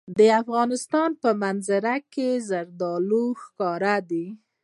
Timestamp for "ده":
4.09-4.25